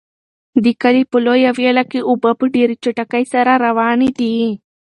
د 0.63 0.65
کلي 0.81 1.03
په 1.11 1.17
لویه 1.25 1.51
ویاله 1.57 1.83
کې 1.91 1.99
اوبه 2.09 2.31
په 2.39 2.45
ډېرې 2.55 2.75
چټکۍ 2.83 3.23
سره 3.33 3.51
روانې 3.65 4.09
دي. 4.19 4.35